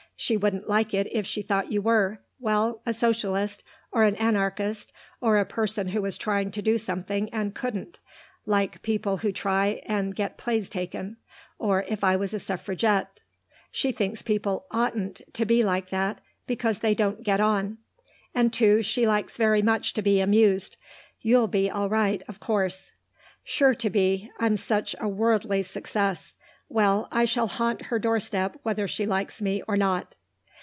[0.17, 4.93] She wouldn't like it if she thought you were, well, a socialist, or an anarchist,
[5.19, 7.97] or a person who was trying to do something and couldn't,
[8.45, 11.17] like people who try and get plays taken;
[11.57, 13.21] or if I was a suffragette.
[13.71, 17.79] She thinks people oughtn't to be like that, because they don't get on.
[18.35, 20.77] And, too, she likes very much to be amused.
[21.21, 22.91] You'll be all right, of course."
[23.43, 24.29] "Sure to be.
[24.39, 26.35] I'm such a worldly success.
[26.73, 30.15] Well, I shall haunt her doorstep whether she likes me or not."